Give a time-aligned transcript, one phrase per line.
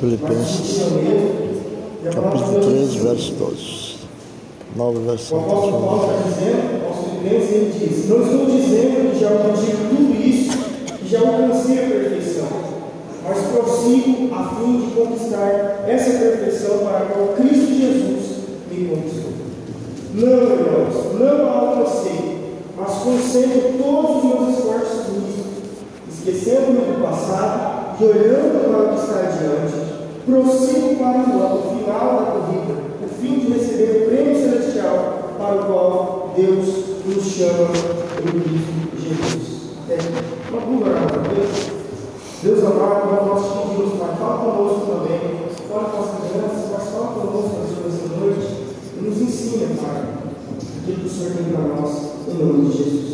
[0.00, 0.92] Filipenses,
[2.04, 3.98] capítulo 3, verso 12.
[4.76, 5.42] Nova versão
[7.20, 10.56] Filipenses, ele diz: Não estou dizendo que já obtive tudo isso,
[10.98, 12.46] que já alcancei a perfeição,
[13.24, 18.38] mas prossigo a fim de conquistar essa perfeição para a qual Cristo Jesus
[18.70, 19.32] me conquistou.
[20.14, 25.44] Não, irmãos, não a alcancei, mas concentro todos os meus esforços nisso,
[26.08, 29.87] esquecendo-me do passado e olhando para o que está adiante,
[30.28, 35.64] prossigo para o final da corrida, o fim de receber o prêmio celestial para o
[35.64, 36.66] qual Deus
[37.06, 37.70] nos chama
[38.20, 39.58] em Cristo Jesus.
[39.88, 39.96] É,
[40.50, 41.70] vamos orar outra vez?
[42.42, 45.20] Deus amado, nós te pedimos, Pai, fala conosco também,
[45.66, 48.48] fala com as crianças, mas fala conosco nessa noite
[48.96, 50.02] e nos ensina, Pai,
[50.82, 51.90] aquilo que o Senhor tem para nós,
[52.28, 53.07] em nome de Jesus.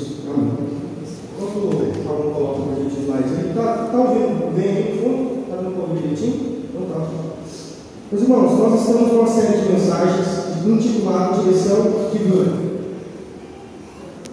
[8.12, 10.27] Meus irmãos, nós estamos numa série de mensagens
[10.66, 12.52] intitulada Direção que Dura.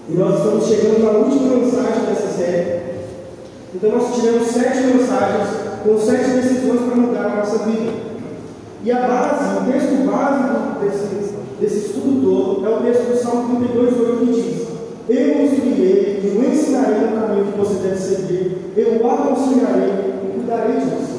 [0.09, 2.81] E nós estamos chegando na última mensagem dessa série.
[3.73, 5.47] Então nós tivemos sete mensagens
[5.83, 7.94] com sete decisões para mudar a nossa vida.
[8.83, 13.55] E a base, o texto básico desse, desse estudo todo é o texto do Salmo
[13.55, 14.67] 32, 8, que diz:
[15.08, 20.14] Eu o instruirei e o ensinarei no caminho que você deve seguir, eu o aconselharei
[20.25, 21.11] e cuidarei de você.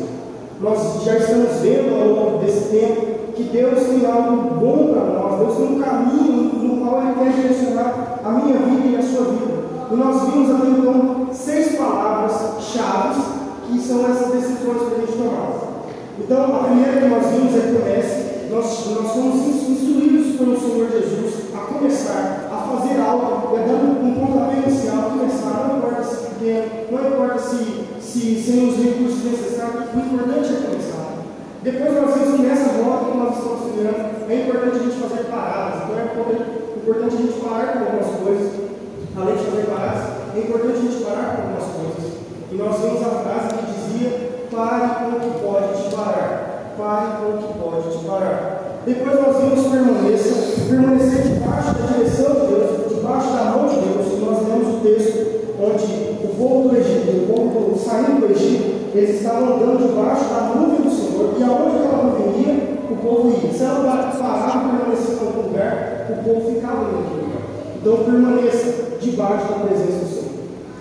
[0.62, 5.38] Nós já estamos vendo ao longo desse tempo que Deus tem algo bom para nós,
[5.40, 9.24] Deus tem um caminho no qual Ele quer direcionar a minha vida e a sua
[9.24, 9.54] vida.
[9.90, 13.22] E nós vimos até então seis palavras-chave
[13.66, 15.72] que são essas decisões que a gente tomava.
[16.18, 18.32] Então, a primeira que nós vimos é promessa.
[18.48, 24.14] Nós, nós fomos instruídos pelo Senhor Jesus a começar a fazer algo, é dando um
[24.14, 27.81] pontapé inicial, começar, não importa se pequeno, não importa se,
[28.12, 31.16] se sem os recursos necessários, o importante é começar.
[31.62, 35.24] Depois nós vimos que nessa rota que nós estamos trilhando, é importante a gente fazer
[35.30, 36.04] paradas, então é
[36.76, 38.52] importante a gente parar com algumas coisas,
[39.16, 40.02] além de fazer paradas,
[40.36, 42.12] é importante a gente parar com algumas coisas.
[42.52, 44.10] E nós vimos a frase que dizia:
[44.52, 46.74] pare com o que pode te parar.
[46.76, 48.80] Pare com o que pode te parar.
[48.84, 54.06] Depois nós vimos permaneça, permanecer debaixo da direção de Deus, debaixo da mão de Deus.
[54.12, 55.84] E nós lemos o texto onde
[56.24, 60.82] o povo do Egito, o povo saindo do Egito, eles estavam andando debaixo da nuvem
[60.82, 61.34] do Senhor.
[61.38, 62.54] E aonde aquela nuvem ia,
[62.90, 63.52] o povo ia.
[63.52, 67.42] Se ela parava e permanecia em algum lugar, o povo ficava naquele lugar.
[67.76, 70.32] Então permaneça debaixo da presença do Senhor.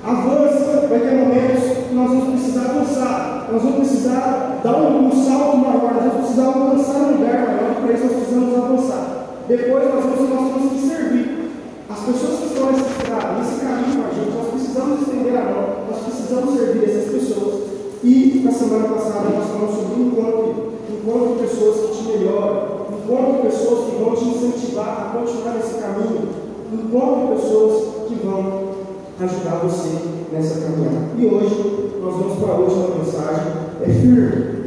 [0.04, 5.12] Avança, vai ter momentos que nós vamos precisar avançar, nós vamos precisar dar um, um
[5.12, 9.28] salto maior, nós vamos precisar alcançar um lugar maior, para isso nós precisamos avançar.
[9.48, 11.52] Depois nós vamos, nós temos que servir.
[11.88, 16.90] As pessoas que estão nesse caminho a gente, precisamos estender a mão, nós precisamos servir
[16.90, 17.64] essas pessoas.
[18.04, 23.86] E na semana passada nós falamos sobre encontro, encontro pessoas que te melhoram, encontro pessoas
[23.86, 26.30] que vão te incentivar a continuar nesse caminho,
[26.72, 28.72] encontro pessoas que vão
[29.20, 29.90] ajudar você
[30.32, 31.08] nessa caminhada.
[31.18, 34.62] E hoje nós vamos para a última mensagem, é firme.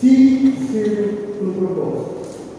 [0.00, 2.10] Fique firme no propósito.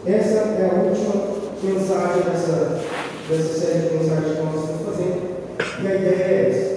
[0.04, 1.14] Essa é a última
[1.62, 2.80] mensagem dessa,
[3.28, 5.30] dessa série de mensagens que nós estamos fazendo.
[5.82, 6.69] E a ideia é essa.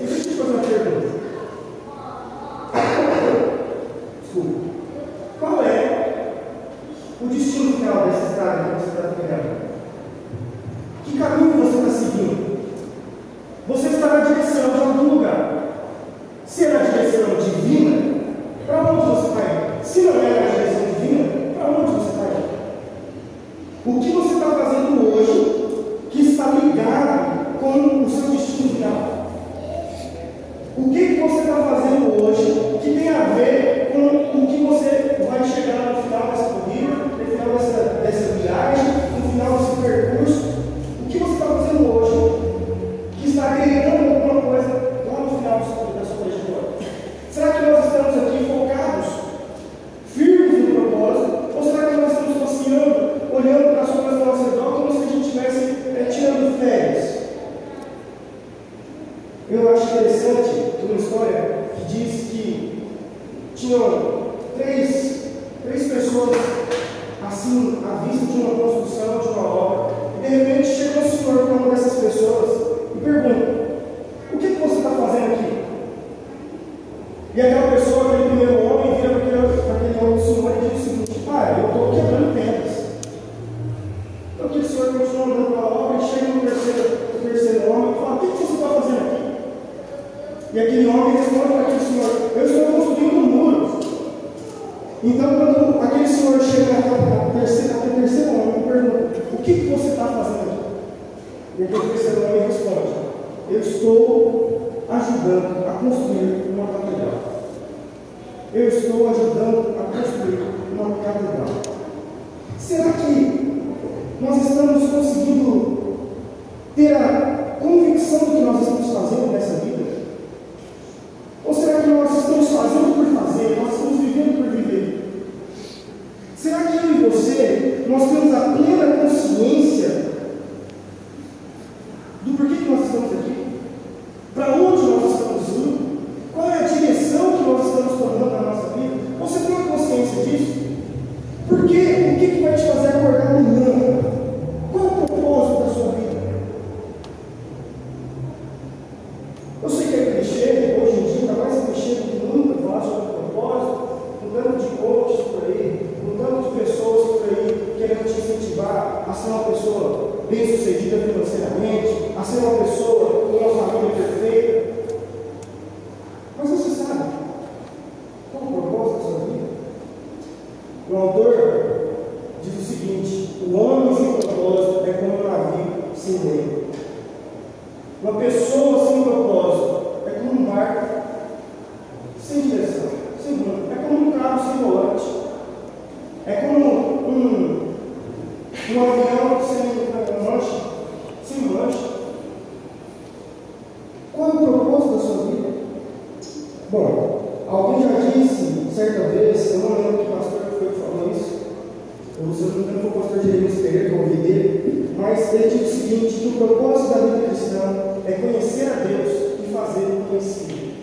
[205.36, 209.12] ele diz é o seguinte: que o propósito da vida cristã é conhecer a Deus
[209.40, 210.74] e fazê-lo conhecido.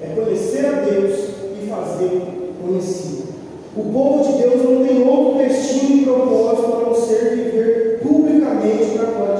[0.00, 1.14] É conhecer a Deus
[1.62, 2.22] e fazê-lo
[2.60, 3.24] conhecido.
[3.76, 8.96] O povo de Deus não tem outro destino e propósito a não ser viver publicamente
[8.96, 9.33] para a glória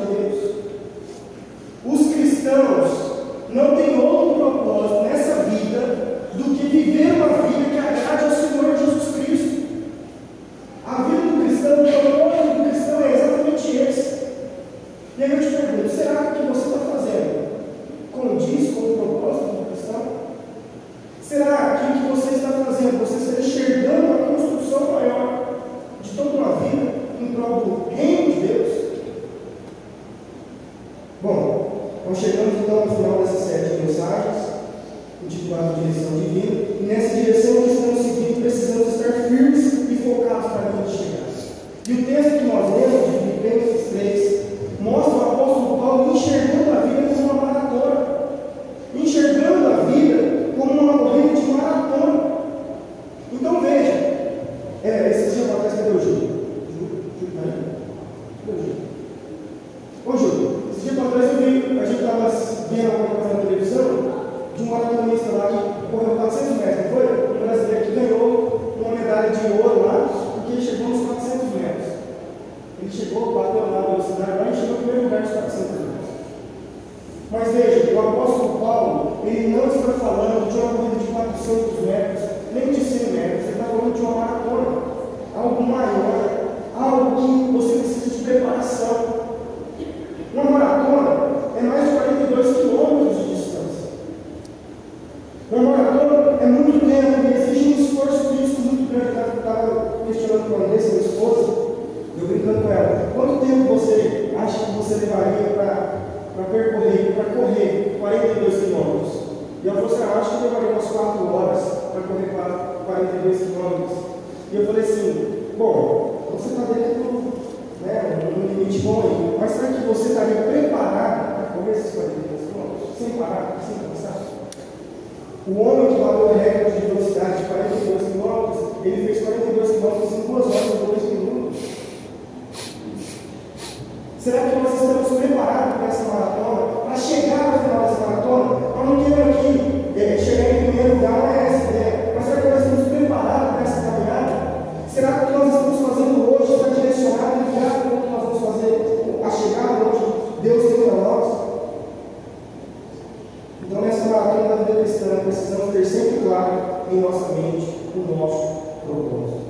[156.95, 159.45] em nossa mente o nosso propósito.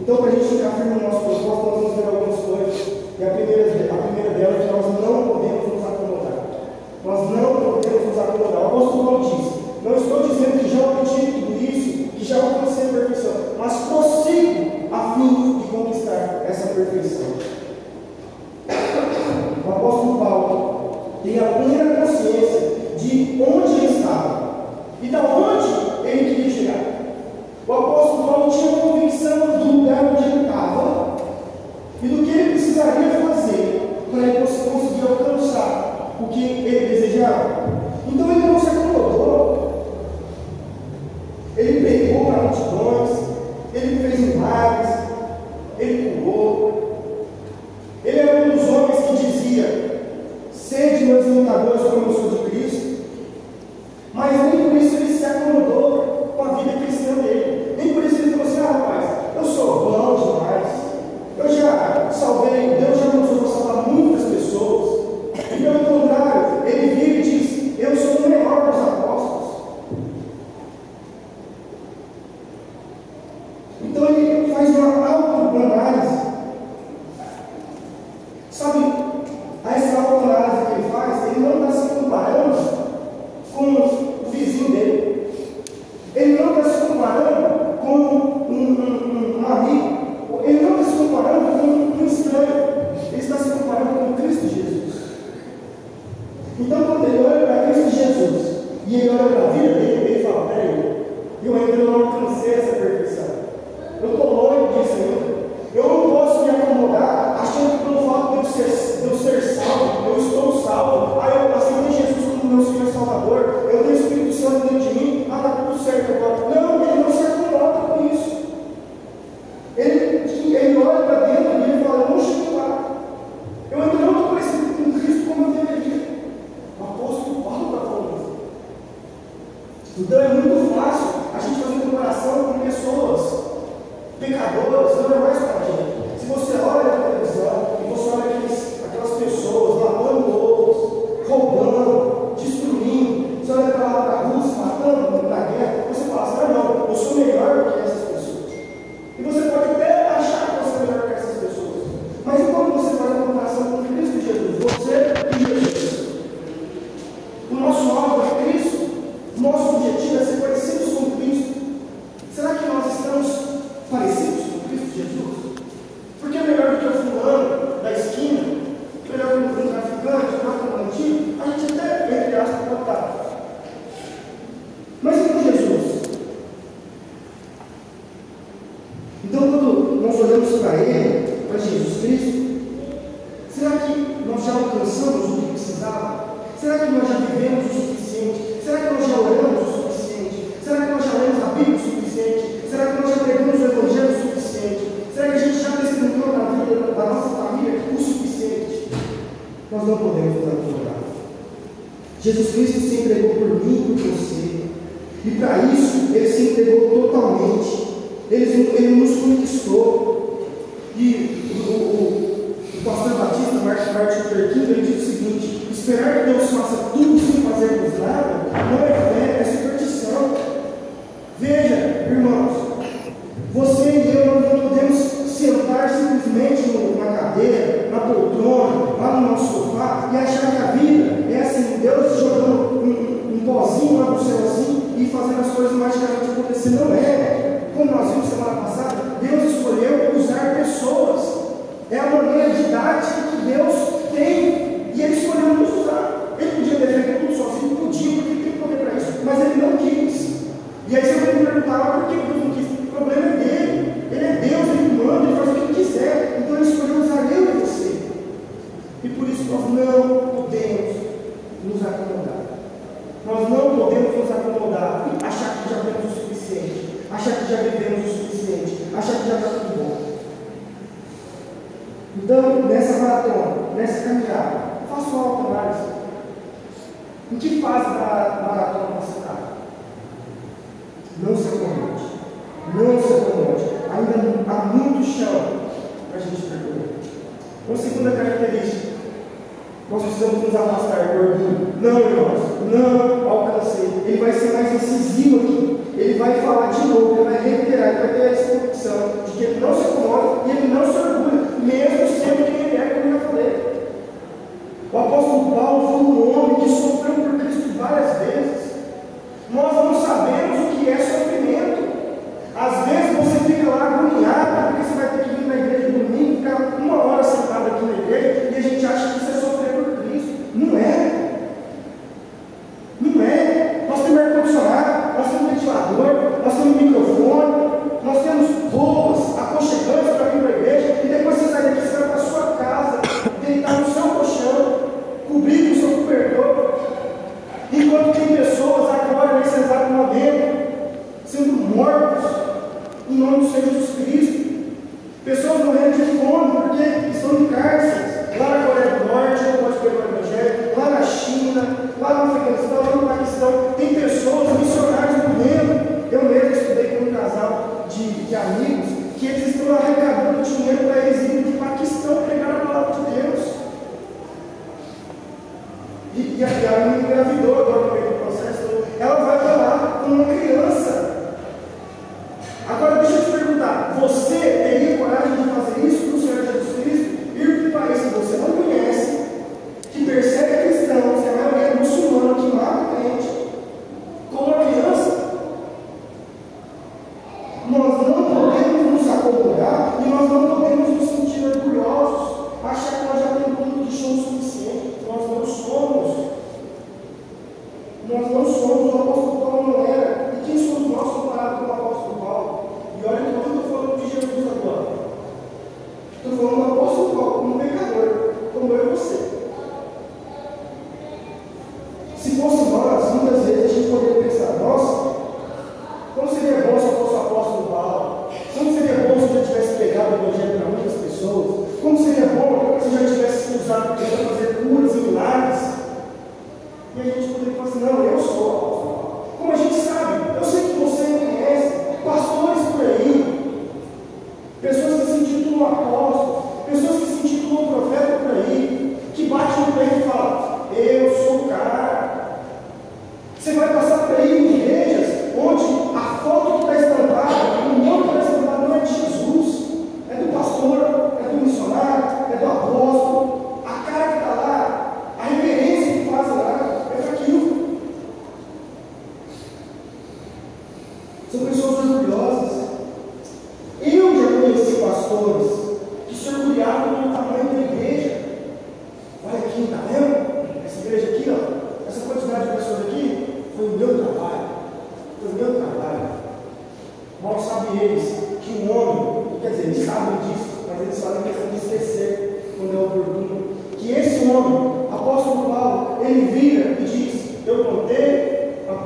[0.00, 3.02] Então, para a gente ficar firme no nosso propósito, nós vamos ver algumas coisas.
[3.18, 6.38] E a primeira, a primeira delas é que nós não podemos nos acomodar.
[7.04, 8.62] Nós não podemos nos acomodar.
[8.62, 9.46] O apóstolo Paulo diz:
[9.84, 11.31] Não estou dizendo que já obtive
[73.82, 74.46] Não é.
[74.46, 75.11] Nós temos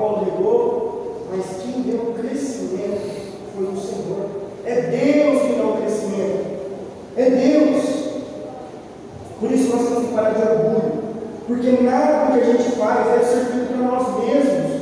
[0.06, 4.26] qual negou, mas quem deu crescimento foi o Senhor.
[4.64, 6.46] É Deus que dá o crescimento.
[7.16, 8.06] É Deus.
[9.40, 11.06] Por isso nós temos que parar de orgulho.
[11.46, 14.76] Porque nada do que a gente faz é servido para nós mesmos.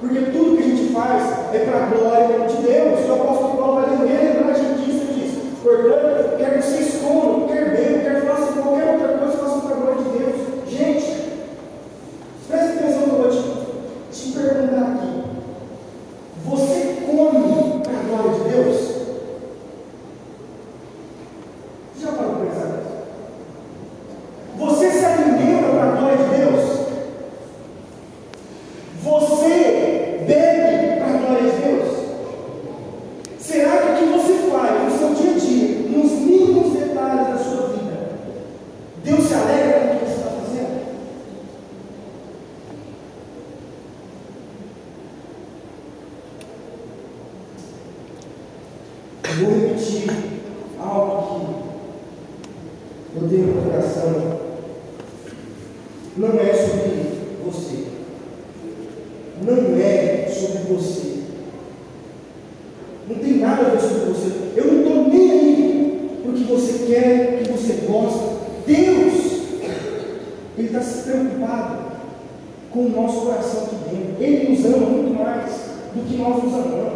[0.00, 3.08] Porque tudo que a gente faz é para a glória de Deus.
[3.08, 6.89] O apóstolo Paulo vai lembrar disso e diz: Portanto, quero que vocês
[71.10, 71.78] preocupado
[72.70, 74.22] com o nosso coração aqui dentro.
[74.22, 75.50] Ele nos ama muito mais
[75.94, 76.89] do que nós nos amamos.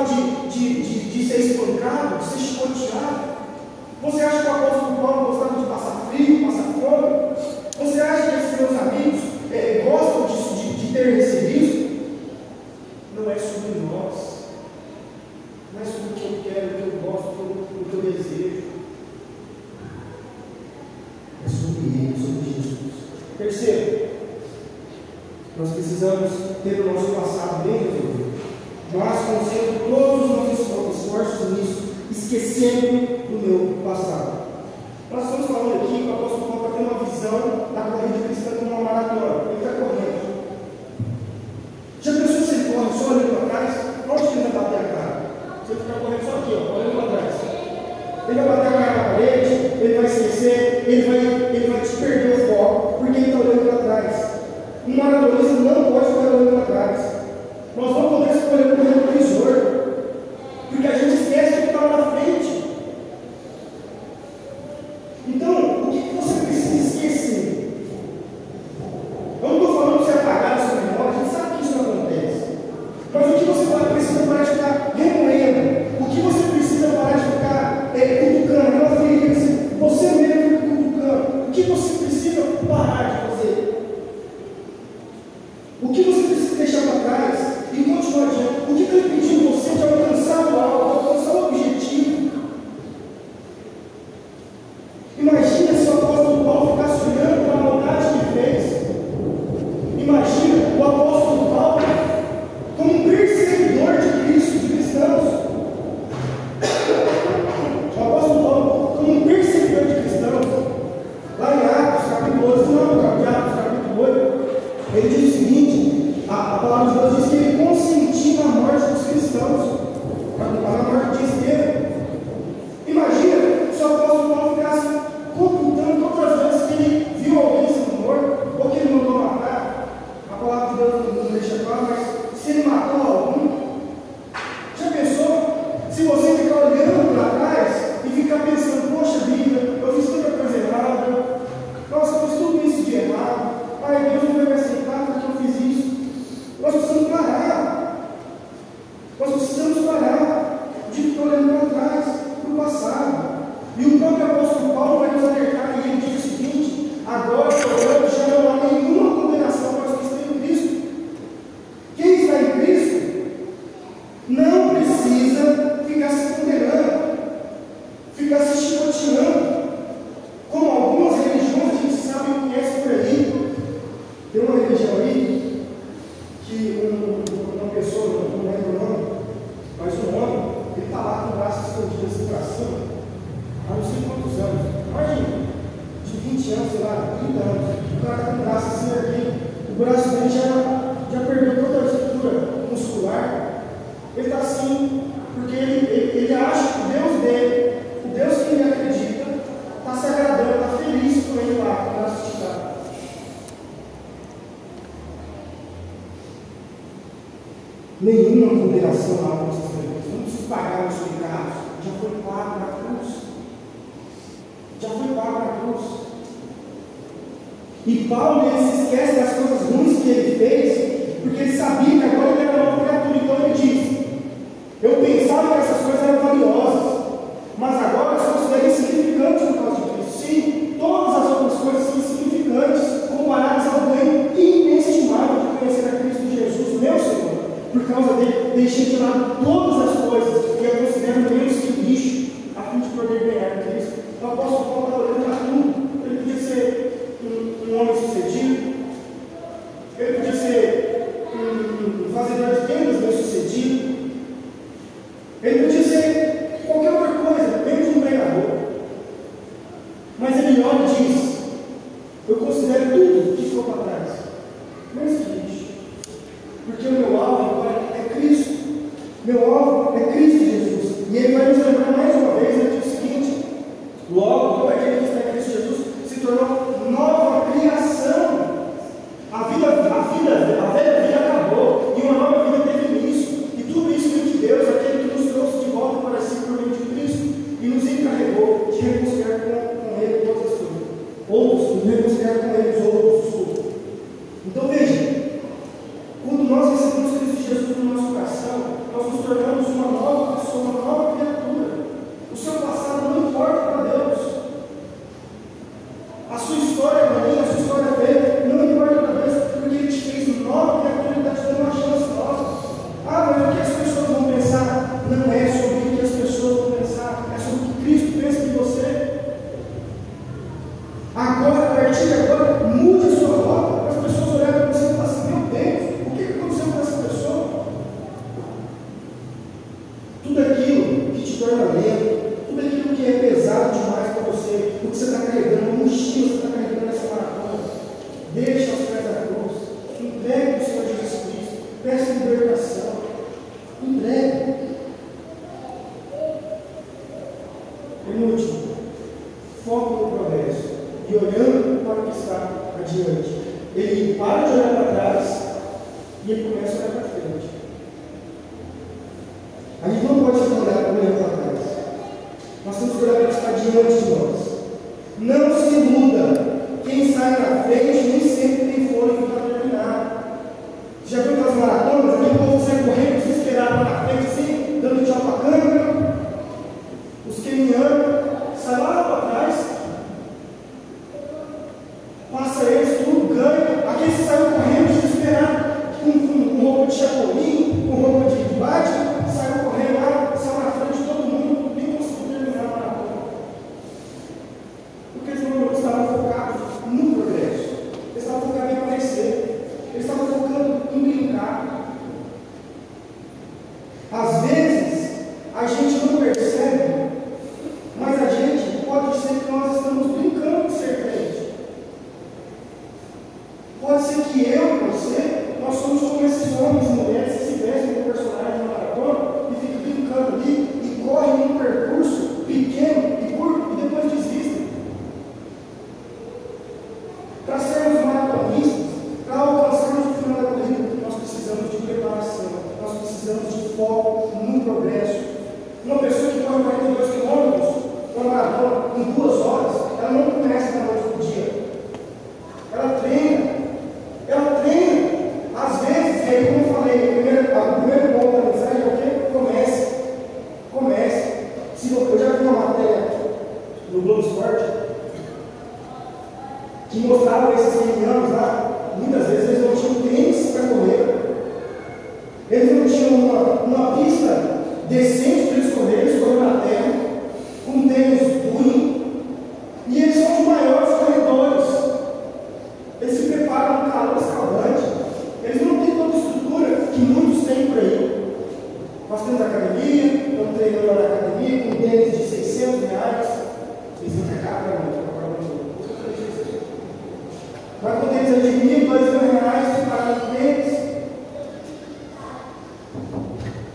[0.00, 3.30] forma de, de, de, de ser espancado, de ser escoteado.
[4.02, 5.29] Você acha que o apóstolo Paulo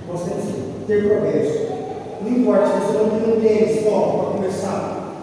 [0.08, 1.66] Nós temos que ter progresso.
[2.22, 5.16] Não importa se você não tem um tênis top para começar.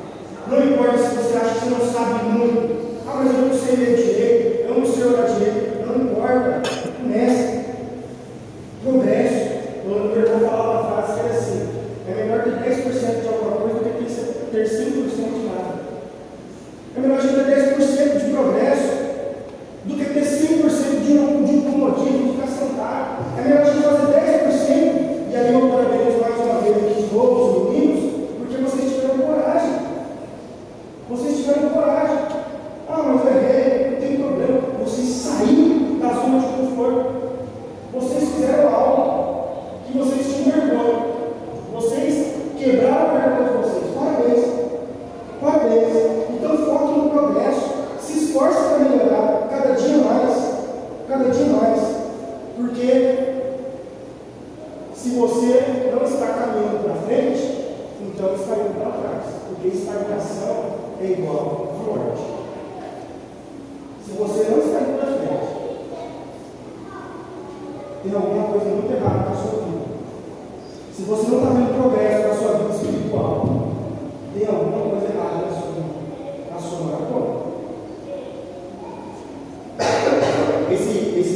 [0.49, 3.03] Não importa se você acha que você não sabe muito.
[3.07, 5.62] Ah, mas eu não sei ler direito, eu não sei orar direito.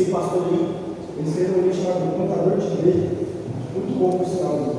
[0.07, 0.69] esse pastor aí,
[1.19, 3.11] ele escreveu um livro chamado Plantador de Igreja,
[3.75, 4.76] muito bom o sinal.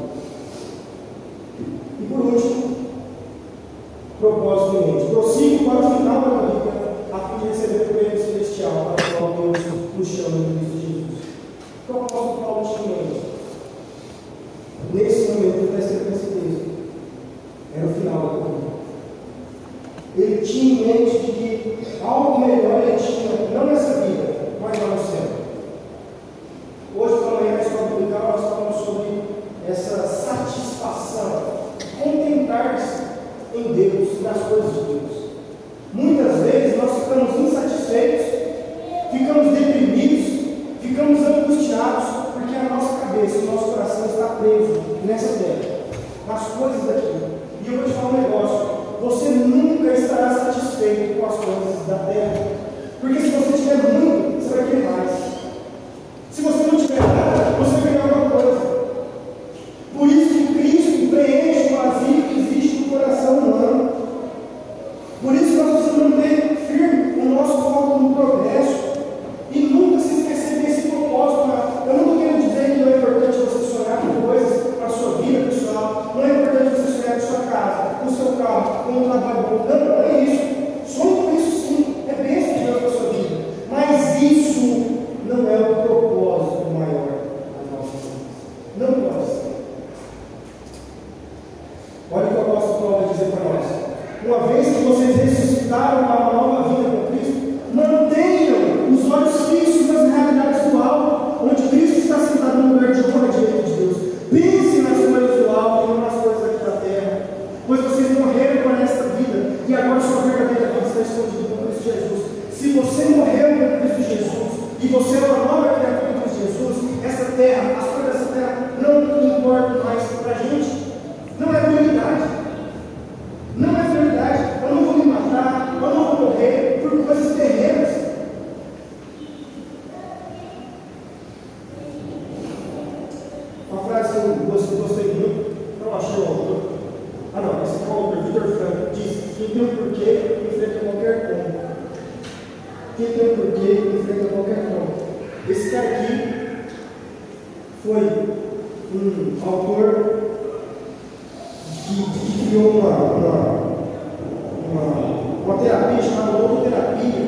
[155.78, 157.28] terapia, chamada logoterapia,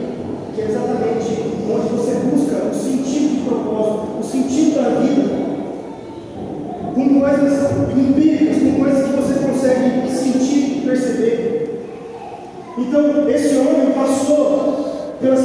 [0.55, 5.29] que é exatamente onde você busca o sentido de propósito, o sentido da vida,
[6.95, 11.85] com coisas empíricas, com coisas que você consegue sentir, perceber.
[12.77, 15.39] Então, esse homem passou pelas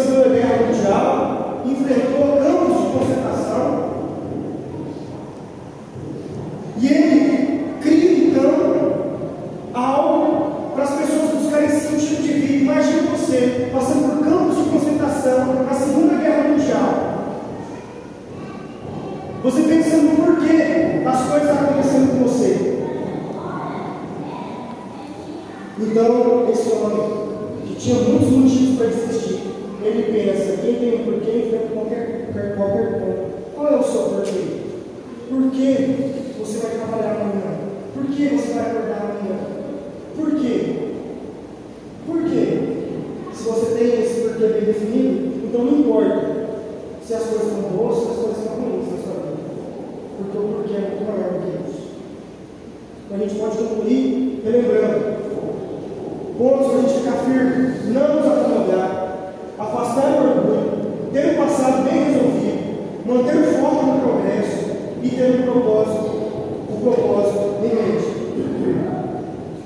[66.85, 68.05] propósito em mente.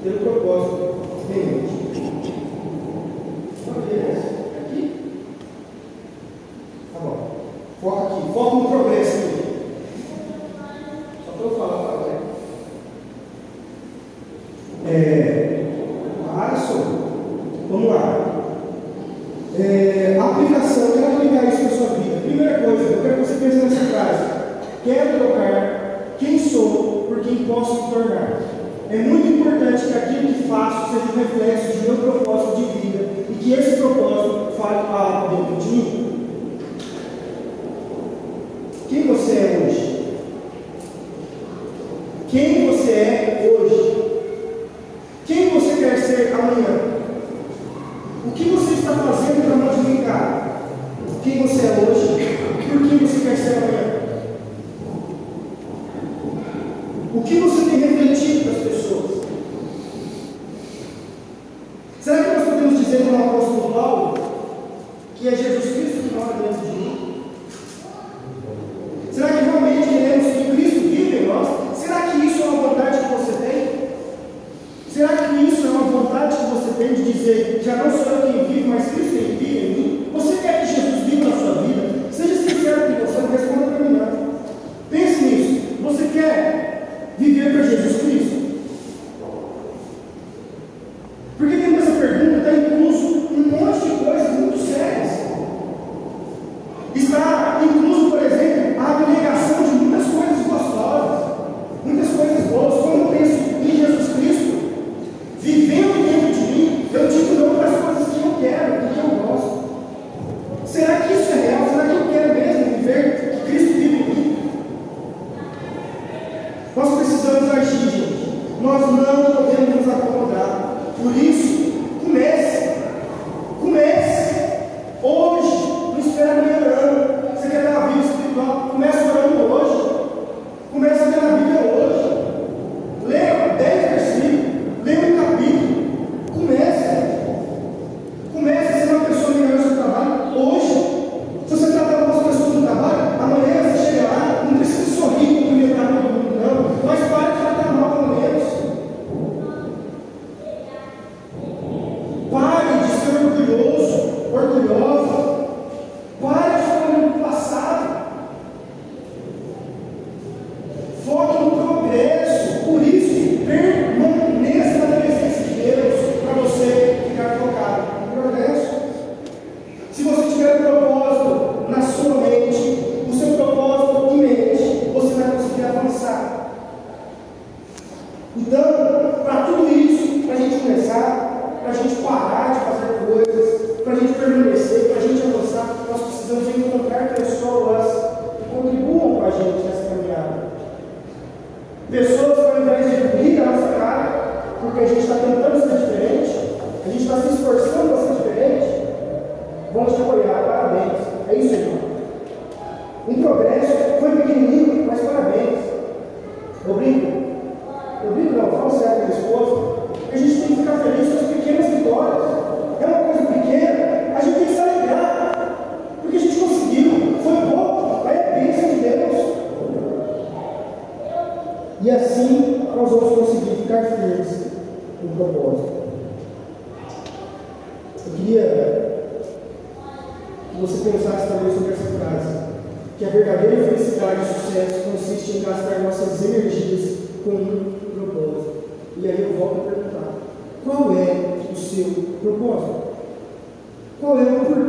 [0.02, 0.94] Pelo propósito
[1.30, 1.77] em mente.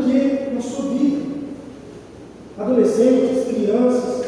[0.09, 1.29] quê na sua vida.
[2.57, 4.25] Adolescentes, crianças,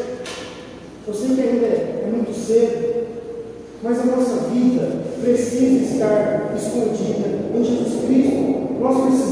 [1.08, 3.08] eu sei que ainda é, é muito cedo,
[3.84, 8.80] mas a nossa vida precisa estar escondida em Jesus Cristo.
[8.80, 9.31] Nós precisamos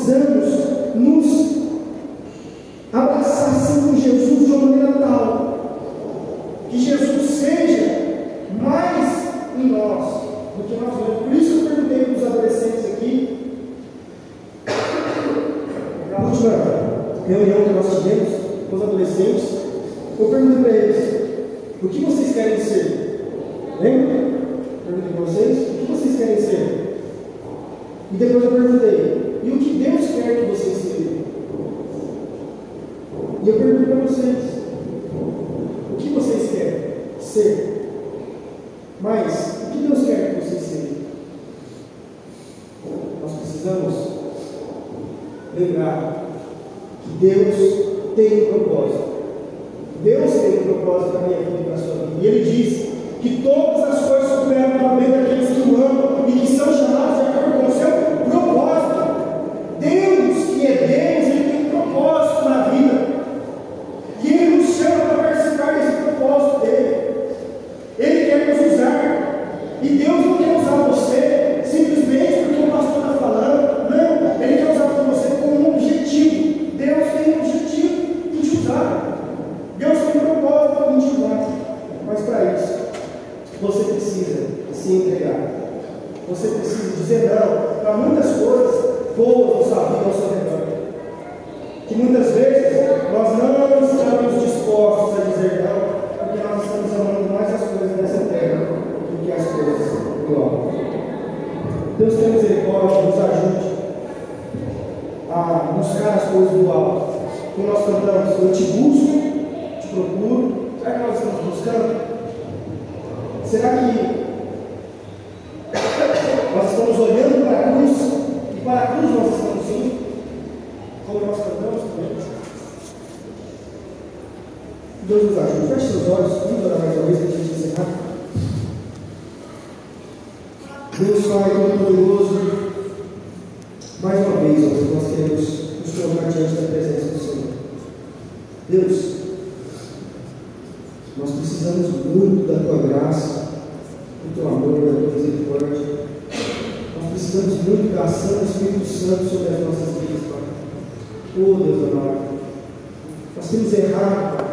[153.39, 154.45] Nós temos errado, Pai.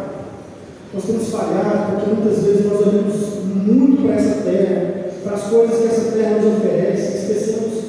[0.93, 5.77] Nós temos falhado, porque muitas vezes nós olhamos muito para essa terra, para as coisas
[5.77, 7.83] que essa terra nos oferece, esquecemos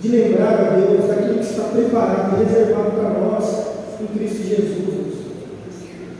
[0.00, 3.44] de lembrar a Deus daquilo que está preparado, reservado para nós
[4.00, 5.14] em Cristo Jesus.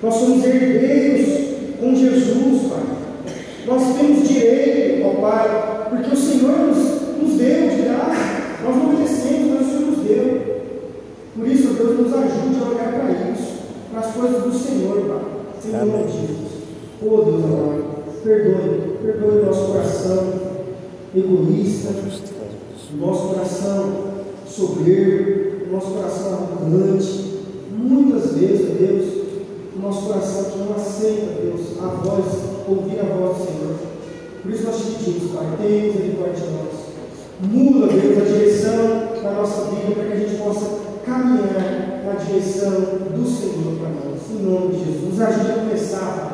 [0.00, 1.48] Nós somos herdeiros
[1.80, 3.34] com Jesus, Pai.
[3.66, 6.78] Nós temos direito, ó Pai, porque o Senhor nos,
[7.18, 8.42] nos deu de graça.
[8.62, 10.62] Nós não merecemos, mas o Senhor nos deu.
[11.34, 13.31] Por isso, Deus nos ajude a olhar para Ele
[13.92, 15.84] para as coisas do Senhor, Pai.
[15.84, 16.52] Nome de Jesus.
[17.02, 17.84] Oh Deus amado,
[18.24, 20.32] perdoe, perdoe o nosso coração
[21.14, 23.92] egoísta, o nosso coração
[24.46, 27.32] soberbo, o nosso coração arrogante.
[27.70, 29.14] Muitas vezes, Deus,
[29.76, 32.24] o nosso coração que não aceita, Deus, a voz,
[32.68, 33.74] ouvir a voz do Senhor.
[34.42, 36.82] Por isso nós te pedimos, Pai, tenha misericórdia de nós.
[37.42, 40.66] Muda, Deus, a direção da nossa vida para que a gente possa
[41.04, 44.20] caminhar na direção do Senhor para nós.
[44.30, 45.02] Em nome de Jesus.
[45.12, 46.32] Nos ajude a começar.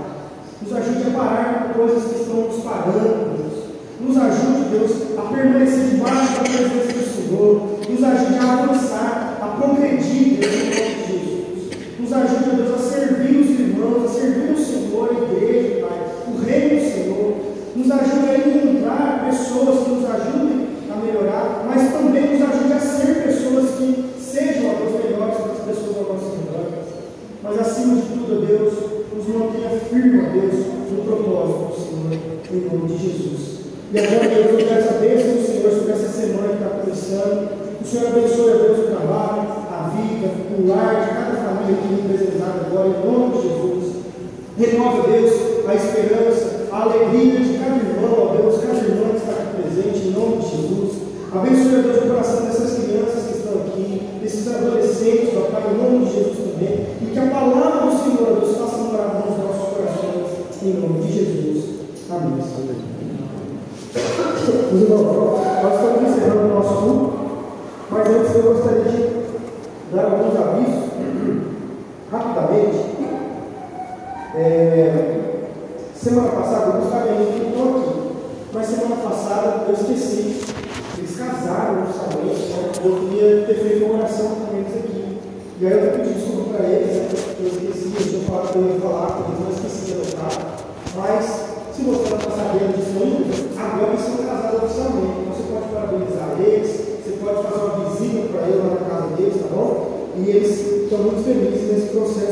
[0.62, 3.64] Nos ajude a parar com coisas que estão nos parando, Deus.
[4.00, 7.78] Nos ajude, Deus, a permanecer debaixo da presença do Senhor.
[7.88, 12.00] Nos ajude a avançar, a progredir, Deus, em nome de Jesus.
[12.00, 15.98] Nos ajude, Deus, a servir os irmãos, a servir o Senhor, a igreja, Pai,
[16.28, 17.34] o reino do Senhor.
[17.76, 19.57] Nos ajude a encontrar pessoas